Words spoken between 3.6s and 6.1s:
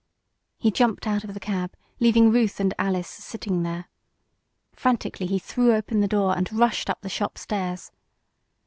there. Frantically he threw open the